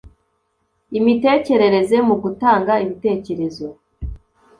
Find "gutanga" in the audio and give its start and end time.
2.23-2.73